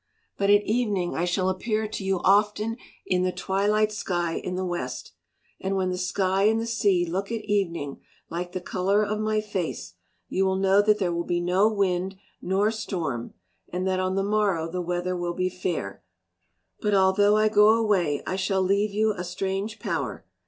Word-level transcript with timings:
But 0.35 0.49
at 0.49 0.63
evening 0.63 1.13
I 1.13 1.25
shall 1.25 1.47
appear 1.47 1.87
to 1.87 2.03
you 2.03 2.21
often 2.23 2.75
in 3.05 3.21
the 3.21 3.31
twilight 3.31 3.91
sky 3.91 4.33
in 4.33 4.55
the 4.55 4.65
west. 4.65 5.11
And 5.59 5.75
when 5.75 5.91
the 5.91 5.97
sky 5.99 6.45
and 6.45 6.59
the 6.59 6.65
sea 6.65 7.05
look 7.05 7.31
at 7.31 7.45
evening 7.45 8.01
like 8.27 8.51
the 8.53 8.61
colour 8.61 9.03
of 9.03 9.19
my 9.19 9.41
face, 9.41 9.93
you 10.27 10.43
will 10.43 10.55
know 10.55 10.81
that 10.81 10.97
there 10.97 11.13
will 11.13 11.23
be 11.23 11.39
no 11.39 11.71
wind 11.71 12.15
nor 12.41 12.71
storm 12.71 13.35
and 13.71 13.87
that 13.87 13.99
on 13.99 14.15
the 14.15 14.23
morrow 14.23 14.67
the 14.67 14.81
weather 14.81 15.15
will 15.15 15.35
be 15.35 15.49
fair. 15.49 16.03
But 16.79 16.95
although 16.95 17.37
I 17.37 17.47
go 17.47 17.75
away, 17.75 18.23
I 18.25 18.37
shall 18.37 18.63
leave 18.63 18.89
you 18.91 19.13
a 19.13 19.23
strange 19.23 19.77
power. 19.77 20.25